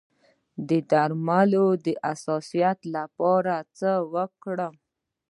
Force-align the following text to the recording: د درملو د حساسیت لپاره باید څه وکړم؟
د 0.67 0.69
درملو 0.91 1.67
د 1.85 1.87
حساسیت 2.07 2.79
لپاره 2.95 3.53
باید 3.55 3.67
څه 3.79 3.91
وکړم؟ 4.13 4.73